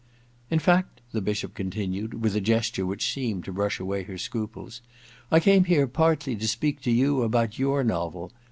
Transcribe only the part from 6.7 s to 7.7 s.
to you about